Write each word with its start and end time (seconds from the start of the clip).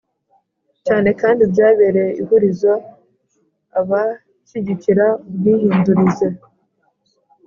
cyane 0.85 1.09
kandi 1.21 1.41
byabereye 1.51 2.11
ihurizo 2.21 2.73
abashyigikira 3.79 5.05
ubwihindurize 5.29 6.27